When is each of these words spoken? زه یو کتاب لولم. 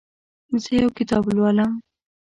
زه 0.63 0.69
یو 0.81 0.89
کتاب 0.97 1.23
لولم. 1.35 1.71